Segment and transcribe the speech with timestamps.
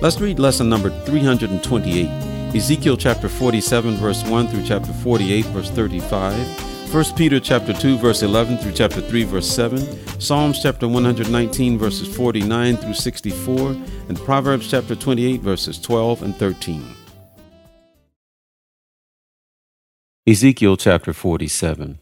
[0.00, 2.06] Let's read lesson number 328.
[2.54, 8.22] Ezekiel chapter 47 verse 1 through chapter 48 verse 35, 1 Peter chapter 2 verse
[8.22, 9.80] 11 through chapter 3 verse 7,
[10.20, 13.70] Psalms chapter 119 verses 49 through 64,
[14.08, 16.94] and Proverbs chapter 28 verses 12 and 13.
[20.28, 21.98] Ezekiel chapter 47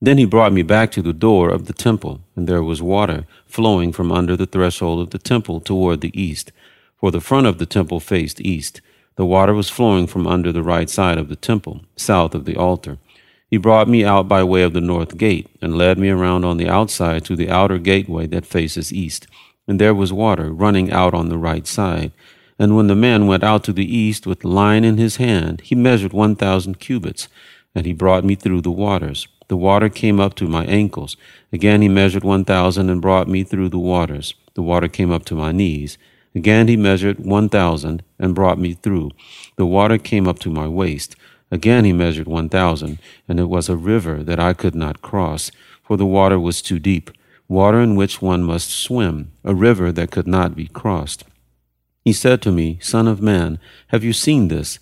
[0.00, 3.26] Then he brought me back to the door of the temple, and there was water
[3.44, 6.52] flowing from under the threshold of the temple toward the east,
[7.02, 8.80] for the front of the temple faced east
[9.16, 12.56] the water was flowing from under the right side of the temple, south of the
[12.56, 12.98] altar.
[13.50, 16.56] He brought me out by way of the north gate, and led me around on
[16.56, 19.26] the outside to the outer gateway that faces east.
[19.68, 22.12] And there was water running out on the right side.
[22.58, 25.74] And when the man went out to the east with line in his hand, he
[25.74, 27.28] measured one thousand cubits,
[27.74, 29.28] and he brought me through the waters.
[29.48, 31.18] The water came up to my ankles.
[31.52, 34.34] Again he measured one thousand and brought me through the waters.
[34.54, 35.98] The water came up to my knees.
[36.34, 39.10] Again he measured one thousand and brought me through.
[39.56, 41.14] The water came up to my waist.
[41.50, 45.50] Again he measured one thousand, and it was a river that I could not cross,
[45.82, 47.10] for the water was too deep,
[47.48, 51.24] water in which one must swim, a river that could not be crossed.
[52.04, 54.78] He said to me, Son of man, have you seen this?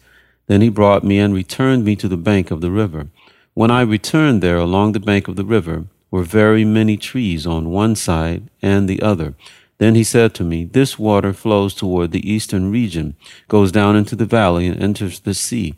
[0.47, 3.09] Then he brought me and returned me to the bank of the river.
[3.55, 7.71] When I returned there along the bank of the river were very many trees on
[7.71, 9.35] one side and the other
[9.81, 13.17] then he said to me, This water flows toward the eastern region,
[13.49, 15.75] goes down into the valley, and enters the sea.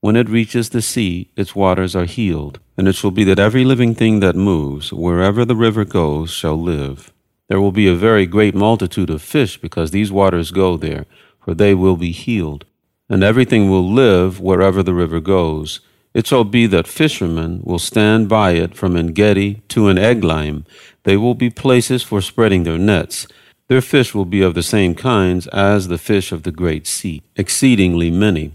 [0.00, 2.60] When it reaches the sea, its waters are healed.
[2.78, 6.54] And it shall be that every living thing that moves, wherever the river goes, shall
[6.54, 7.12] live.
[7.48, 11.06] There will be a very great multitude of fish, because these waters go there,
[11.40, 12.64] for they will be healed.
[13.08, 15.80] And everything will live wherever the river goes.
[16.14, 20.64] It shall be that fishermen will stand by it from Engedi to an Eneglaim.
[21.04, 23.26] They will be places for spreading their nets.
[23.68, 27.22] Their fish will be of the same kinds as the fish of the great sea,
[27.36, 28.52] exceedingly many.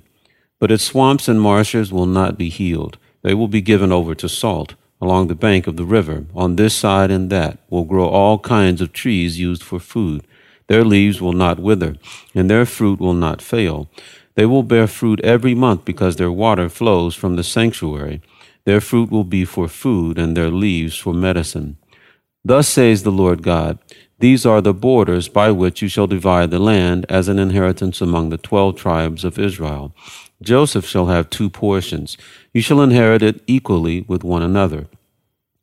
[0.60, 2.98] But its swamps and marshes will not be healed.
[3.24, 4.76] They will be given over to salt.
[5.00, 8.82] Along the bank of the river, on this side and that, will grow all kinds
[8.82, 10.26] of trees used for food.
[10.68, 11.98] Their leaves will not wither,
[12.34, 13.90] and their fruit will not fail.
[14.34, 18.22] They will bear fruit every month because their water flows from the sanctuary.
[18.66, 21.78] Their fruit will be for food, and their leaves for medicine.
[22.44, 23.78] Thus says the Lord God
[24.20, 28.30] These are the borders by which you shall divide the land as an inheritance among
[28.30, 29.94] the twelve tribes of Israel.
[30.42, 32.18] Joseph shall have two portions.
[32.52, 34.88] You shall inherit it equally with one another.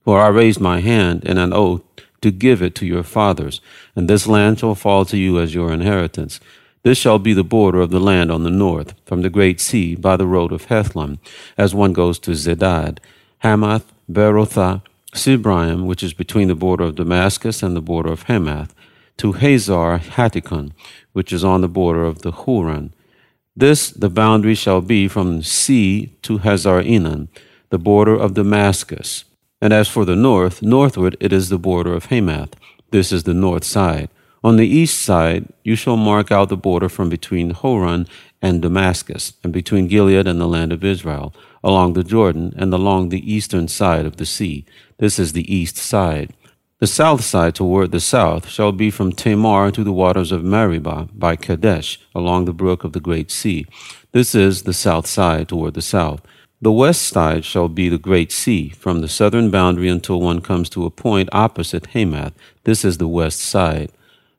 [0.04, 1.82] For I raised my hand in an oath
[2.20, 3.60] to give it to your fathers,
[3.96, 6.38] and this land shall fall to you as your inheritance.
[6.84, 9.96] This shall be the border of the land on the north, from the great sea
[9.96, 11.18] by the road of Hethlon,
[11.58, 12.98] as one goes to Zedad,
[13.38, 14.82] Hamath, Berothah,
[15.14, 18.74] Sibraim, which is between the border of Damascus and the border of Hamath,
[19.16, 20.72] to Hazar Hatticon,
[21.12, 22.92] which is on the border of the Hauran.
[23.56, 27.28] This the boundary shall be from sea to Hazar Enan,
[27.70, 29.24] the border of Damascus.
[29.60, 32.54] And as for the north, northward it is the border of Hamath.
[32.90, 34.10] This is the north side.
[34.42, 38.06] On the east side, you shall mark out the border from between Hauran
[38.42, 43.08] and Damascus, and between Gilead and the land of Israel, along the Jordan, and along
[43.08, 44.66] the eastern side of the sea.
[44.98, 46.30] This is the east side.
[46.80, 51.08] The south side toward the south shall be from Tamar to the waters of Meribah
[51.14, 53.66] by Kadesh, along the brook of the great sea.
[54.12, 56.20] This is the south side toward the south.
[56.60, 60.68] The west side shall be the great sea, from the southern boundary until one comes
[60.70, 62.32] to a point opposite Hamath.
[62.64, 63.90] This is the west side.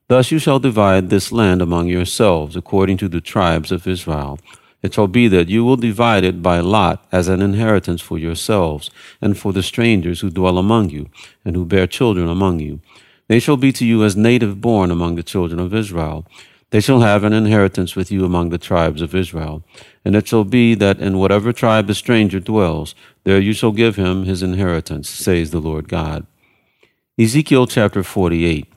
[0.08, 4.40] Thus you shall divide this land among yourselves, according to the tribes of Israel.
[4.85, 8.91] It shall be that you will divide it by lot as an inheritance for yourselves,
[9.20, 11.09] and for the strangers who dwell among you,
[11.43, 12.82] and who bear children among you.
[13.28, 16.28] They shall be to you as native born among the children of Israel.
[16.70, 19.64] They shall have an inheritance with you among the tribes of Israel.
[20.05, 22.93] And it shall be that in whatever tribe the stranger dwells,
[23.23, 26.28] there you shall give him his inheritance, says the Lord God.
[27.17, 28.72] Ezekiel chapter 48.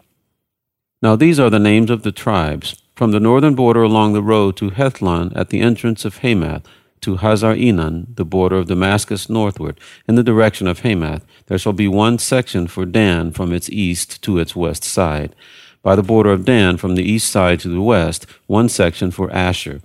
[1.03, 4.57] Now these are the names of the tribes, from the northern border along the road
[4.57, 6.67] to Hethlon at the entrance of Hamath,
[7.01, 9.79] to Hazar Enan, the border of Damascus northward,
[10.09, 11.25] in the direction of Hamath.
[11.47, 15.37] There shall be one section for Dan from its east to its west side.
[15.81, 19.31] By the border of Dan from the east side to the west, one section for
[19.31, 19.81] Asher.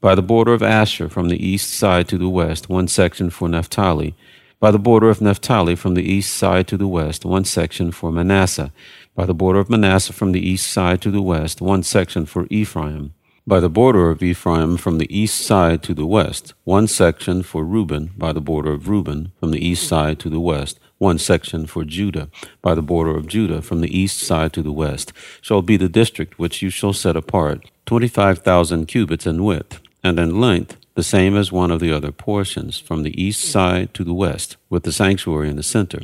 [0.00, 3.48] By the border of Asher from the east side to the west, one section for
[3.48, 4.14] Naphtali.
[4.60, 8.12] By the border of Naphtali from the east side to the west, one section for
[8.12, 8.70] Manasseh.
[9.14, 12.46] By the border of Manasseh from the east side to the west, one section for
[12.48, 13.12] Ephraim.
[13.46, 17.62] By the border of Ephraim from the east side to the west, one section for
[17.62, 18.12] Reuben.
[18.16, 21.84] By the border of Reuben from the east side to the west, one section for
[21.84, 22.30] Judah.
[22.62, 25.12] By the border of Judah from the east side to the west,
[25.42, 29.78] shall be the district which you shall set apart, twenty five thousand cubits in width,
[30.02, 33.92] and in length the same as one of the other portions, from the east side
[33.94, 36.00] to the west, with the sanctuary in the center.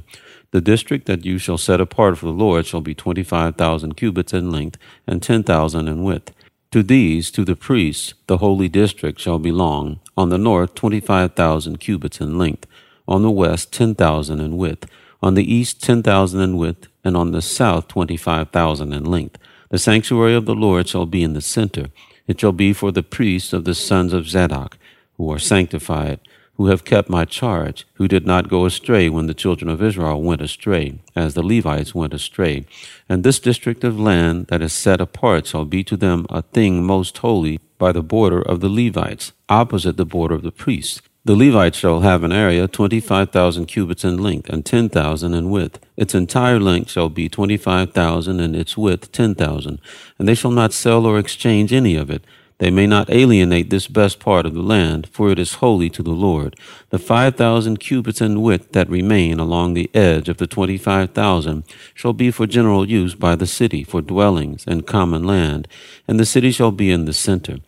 [0.50, 3.96] The district that you shall set apart for the Lord shall be twenty five thousand
[3.96, 6.32] cubits in length and ten thousand in width
[6.70, 10.00] to these, to the priests, the holy district shall belong.
[10.18, 12.66] On the north, 25,000 cubits in length.
[13.06, 14.86] On the west, 10,000 in width.
[15.22, 16.88] On the east, 10,000 in width.
[17.02, 19.38] And on the south, 25,000 in length.
[19.70, 21.86] The sanctuary of the Lord shall be in the center.
[22.26, 24.76] It shall be for the priests of the sons of Zadok,
[25.16, 26.20] who are sanctified
[26.58, 30.20] who have kept my charge, who did not go astray when the children of Israel
[30.20, 32.66] went astray, as the Levites went astray.
[33.08, 36.84] And this district of land that is set apart shall be to them a thing
[36.84, 41.00] most holy by the border of the Levites, opposite the border of the priests.
[41.24, 45.34] The Levites shall have an area twenty five thousand cubits in length and ten thousand
[45.34, 45.78] in width.
[45.96, 49.78] Its entire length shall be twenty five thousand and its width ten thousand.
[50.18, 52.24] And they shall not sell or exchange any of it
[52.58, 56.02] they may not alienate this best part of the land, for it is holy to
[56.02, 56.56] the Lord.
[56.90, 61.10] The five thousand cubits in width that remain along the edge of the twenty five
[61.10, 61.64] thousand
[61.94, 65.68] shall be for general use by the city, for dwellings and common land,
[66.06, 67.58] and the city shall be in the center.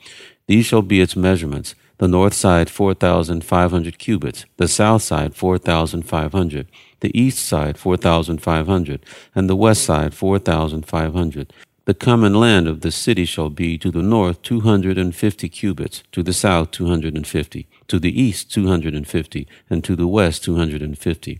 [0.46, 5.02] These shall be its measurements the north side four thousand five hundred cubits, the south
[5.02, 6.66] side four thousand five hundred,
[7.00, 9.04] the east side four thousand five hundred,
[9.34, 11.52] and the west side four thousand five hundred.
[11.86, 15.48] The common land of the city shall be to the north two hundred and fifty
[15.48, 19.48] cubits, to the south two hundred and fifty, to the east two hundred and fifty,
[19.70, 21.38] and to the west two hundred and fifty.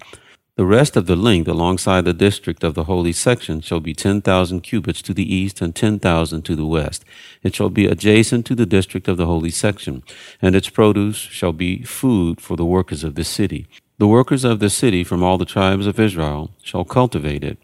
[0.57, 4.21] The rest of the length alongside the district of the holy section shall be ten
[4.23, 7.05] thousand cubits to the east and ten thousand to the west.
[7.43, 10.03] It shall be adjacent to the district of the holy section,
[10.43, 13.69] and its produce shall be food for the workers of the city.
[13.99, 17.59] The workers of the city from all the tribes of Israel shall cultivate it.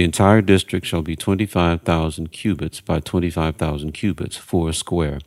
[0.00, 5.18] The entire district shall be 25,000 cubits by 25,000 cubits, four square.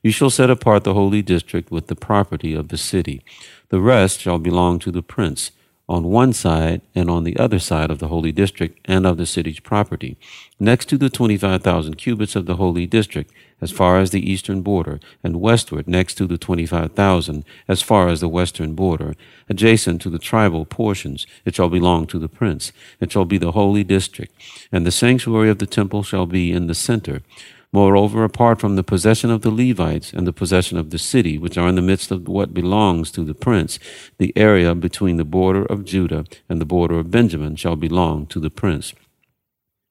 [0.00, 3.24] You shall set apart the holy district with the property of the city.
[3.70, 5.50] The rest shall belong to the prince
[5.88, 9.26] on one side and on the other side of the holy district and of the
[9.26, 10.16] city's property,
[10.60, 14.98] next to the 25,000 cubits of the holy district, as far as the eastern border,
[15.22, 19.14] and westward next to the 25,000, as far as the western border,
[19.48, 22.72] adjacent to the tribal portions, it shall belong to the prince.
[23.00, 24.34] It shall be the holy district,
[24.72, 27.22] and the sanctuary of the temple shall be in the center.
[27.72, 31.56] Moreover, apart from the possession of the Levites and the possession of the city, which
[31.56, 33.78] are in the midst of what belongs to the prince,
[34.18, 38.40] the area between the border of Judah and the border of Benjamin shall belong to
[38.40, 38.92] the prince.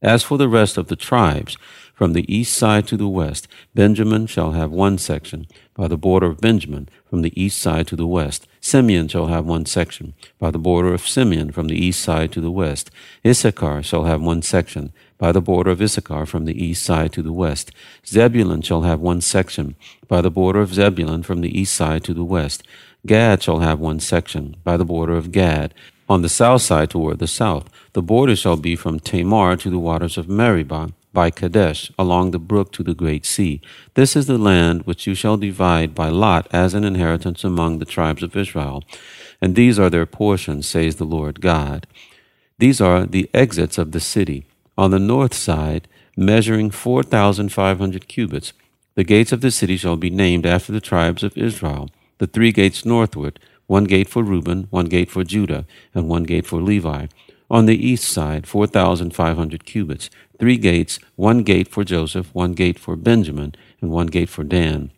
[0.04, 1.58] As for the rest of the tribes,
[1.94, 6.28] from the east side to the west, Benjamin shall have one section, by the border
[6.28, 8.48] of Benjamin, from the east side to the west.
[8.60, 12.42] Simeon shall have one section, by the border of Simeon, from the east side to
[12.42, 12.92] the west.
[13.26, 17.22] Issachar shall have one section, by the border of Issachar, from the east side to
[17.22, 17.72] the west.
[18.06, 19.76] Zebulun shall have one section,
[20.08, 22.64] by the border of Zebulun, from the east side to the west.
[23.06, 25.74] Gad shall have one section, by the border of Gad,
[26.10, 27.70] on the south side toward the south.
[27.94, 32.40] The border shall be from Tamar to the waters of Meribah by Kadesh, along the
[32.40, 33.62] brook to the great sea.
[33.96, 37.86] This is the land which you shall divide by lot as an inheritance among the
[37.86, 38.84] tribes of Israel.
[39.42, 41.88] And these are their portions, says the Lord God.
[42.60, 44.46] These are the exits of the city.
[44.78, 48.54] On the north side, measuring 4,500 cubits,
[48.96, 51.90] the gates of the city shall be named after the tribes of Israel.
[52.20, 55.66] The three gates northward, one gate for Reuben, one gate for Judah,
[55.96, 57.08] and one gate for Levi.
[57.50, 60.10] On the east side, 4,500 cubits,
[60.42, 64.90] three gates, one gate for Joseph, one gate for Benjamin, and one gate for Dan.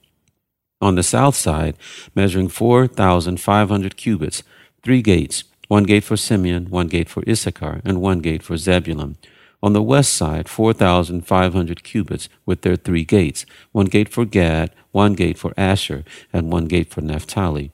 [0.79, 1.75] On the south side,
[2.15, 4.43] measuring 4,500 cubits,
[4.83, 9.17] three gates, one gate for Simeon, one gate for Issachar, and one gate for Zebulun.
[9.61, 15.13] On the west side, 4,500 cubits with their three gates, one gate for Gad, one
[15.13, 17.69] gate for Asher, and one gate for Naphtali.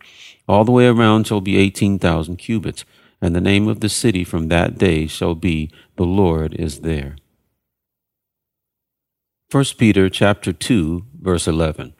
[0.47, 2.83] All the way around shall be 18,000 cubits,
[3.21, 7.15] and the name of the city from that day shall be, The Lord is there.
[9.51, 11.95] 1 Peter chapter 2 verse 11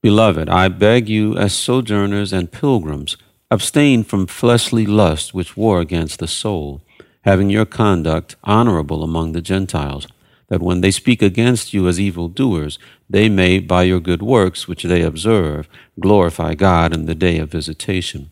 [0.00, 3.18] Beloved, I beg you as sojourners and pilgrims,
[3.50, 6.80] abstain from fleshly lusts which war against the soul,
[7.24, 10.08] having your conduct honorable among the Gentiles,
[10.48, 12.78] that when they speak against you as evil doers,
[13.10, 15.68] they may, by your good works which they observe,
[16.00, 18.30] glorify God in the day of visitation.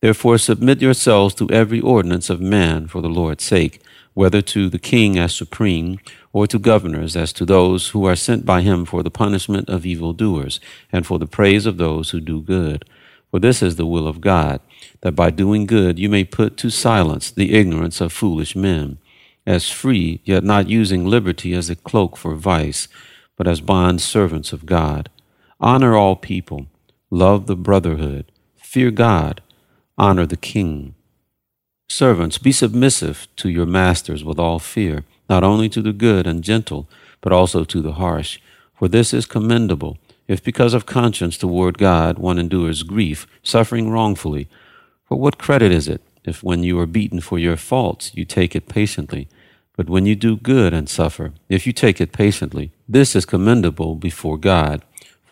[0.00, 3.80] Therefore submit yourselves to every ordinance of man for the Lord's sake,
[4.16, 5.98] whether to the king as supreme,
[6.32, 9.84] or to governors as to those who are sent by him for the punishment of
[9.84, 10.58] evildoers,
[10.90, 12.82] and for the praise of those who do good.
[13.30, 14.62] For this is the will of God,
[15.02, 18.96] that by doing good you may put to silence the ignorance of foolish men
[19.46, 22.88] as free, yet not using liberty as a cloak for vice,
[23.36, 25.10] but as bond servants of God.
[25.60, 26.68] Honor all people,
[27.10, 29.42] love the brotherhood, fear God,
[29.98, 30.94] honor the king.
[31.88, 36.42] Servants, be submissive to your masters with all fear, not only to the good and
[36.42, 36.88] gentle,
[37.20, 38.40] but also to the harsh.
[38.74, 44.48] For this is commendable, if because of conscience toward God one endures grief, suffering wrongfully.
[45.04, 48.56] For what credit is it if when you are beaten for your faults you take
[48.56, 49.28] it patiently?
[49.76, 53.94] But when you do good and suffer, if you take it patiently, this is commendable
[53.94, 54.82] before God.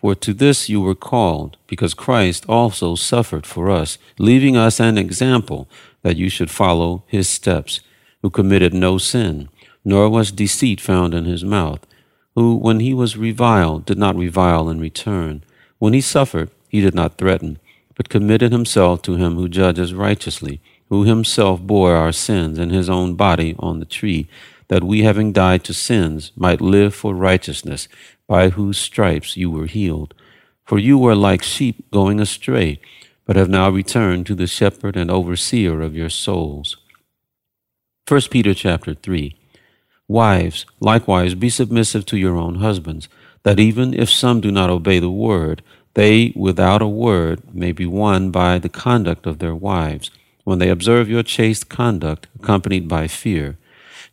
[0.05, 4.99] For to this you were called, because Christ also suffered for us, leaving us an
[4.99, 5.67] example
[6.03, 7.79] that you should follow his steps,
[8.21, 9.49] who committed no sin,
[9.83, 11.87] nor was deceit found in his mouth,
[12.35, 15.43] who, when he was reviled, did not revile in return.
[15.79, 17.57] When he suffered, he did not threaten,
[17.95, 22.89] but committed himself to him who judges righteously who himself bore our sins in his
[22.89, 24.27] own body on the tree,
[24.67, 27.87] that we, having died to sins, might live for righteousness,
[28.27, 30.13] by whose stripes you were healed.
[30.65, 32.79] For you were like sheep going astray,
[33.25, 36.77] but have now returned to the shepherd and overseer of your souls.
[38.07, 39.35] 1 Peter chapter 3
[40.07, 43.09] Wives, likewise be submissive to your own husbands,
[43.43, 45.63] that even if some do not obey the word,
[45.95, 50.11] they without a word may be won by the conduct of their wives
[50.43, 53.57] when they observe your chaste conduct accompanied by fear.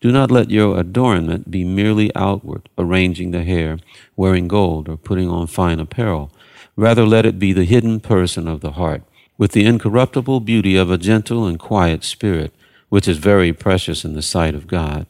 [0.03, 3.79] Do not let your adornment be merely outward, arranging the hair,
[4.17, 6.33] wearing gold, or putting on fine apparel.
[6.75, 9.05] Rather, let it be the hidden person of the heart,
[9.39, 12.53] with the incorruptible beauty of a gentle and quiet spirit,
[12.89, 15.07] which is very precious in the sight of God.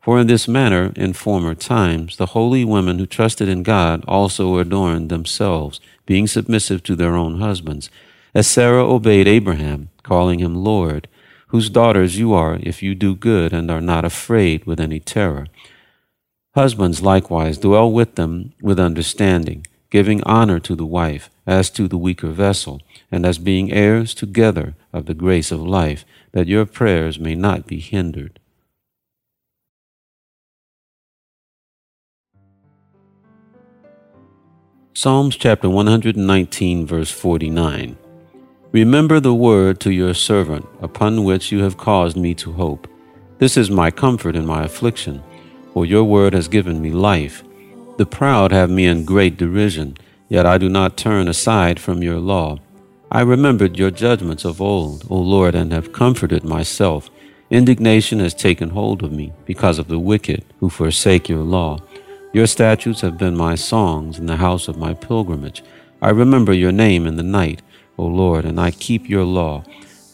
[0.00, 4.58] For in this manner, in former times, the holy women who trusted in God also
[4.58, 7.90] adorned themselves, being submissive to their own husbands,
[8.32, 11.08] as Sarah obeyed Abraham calling him Lord,
[11.56, 15.46] whose daughters you are if you do good and are not afraid with any terror.
[16.54, 21.96] Husbands likewise dwell with them with understanding, giving honor to the wife as to the
[21.96, 27.18] weaker vessel, and as being heirs together of the grace of life, that your prayers
[27.18, 28.38] may not be hindered.
[34.92, 37.96] Psalms chapter 119, verse 49.
[38.76, 42.86] Remember the word to your servant, upon which you have caused me to hope.
[43.38, 45.22] This is my comfort in my affliction,
[45.72, 47.42] for your word has given me life.
[47.96, 49.96] The proud have me in great derision,
[50.28, 52.58] yet I do not turn aside from your law.
[53.10, 57.08] I remembered your judgments of old, O Lord, and have comforted myself.
[57.48, 61.78] Indignation has taken hold of me because of the wicked who forsake your law.
[62.34, 65.64] Your statutes have been my songs in the house of my pilgrimage.
[66.02, 67.62] I remember your name in the night.
[67.98, 69.64] O Lord, and I keep your law.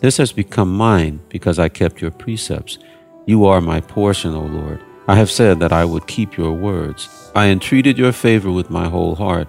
[0.01, 2.79] This has become mine because I kept your precepts.
[3.27, 4.81] You are my portion, O Lord.
[5.09, 7.09] I have said that I would keep your words.
[7.35, 9.49] I entreated your favor with my whole heart.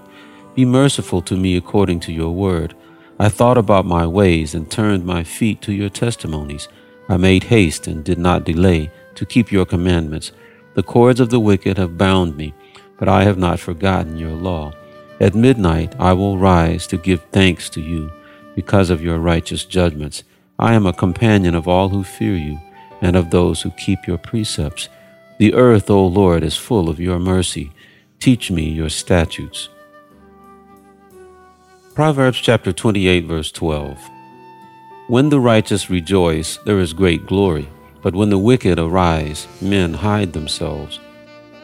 [0.55, 2.75] Be merciful to me according to your word.
[3.19, 6.67] I thought about my ways and turned my feet to your testimonies.
[7.07, 10.31] I made haste and did not delay to keep your commandments.
[10.73, 12.53] The cords of the wicked have bound me,
[12.97, 14.73] but I have not forgotten your law.
[15.19, 18.11] At midnight I will rise to give thanks to you
[18.55, 20.23] because of your righteous judgments.
[20.59, 22.59] I am a companion of all who fear you
[23.01, 24.89] and of those who keep your precepts.
[25.37, 27.71] The earth, O Lord, is full of your mercy.
[28.19, 29.69] Teach me your statutes.
[31.95, 33.99] Proverbs chapter 28, verse 12.
[35.07, 37.67] When the righteous rejoice, there is great glory,
[38.01, 40.99] but when the wicked arise, men hide themselves.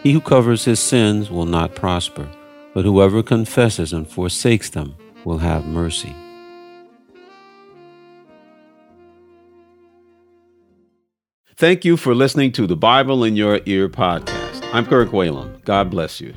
[0.04, 2.28] He who covers his sins will not prosper,
[2.74, 6.16] but whoever confesses and forsakes them will have mercy.
[11.60, 14.66] Thank you for listening to the Bible in Your Ear podcast.
[14.72, 15.62] I'm Kirk Whalum.
[15.66, 16.34] God bless you.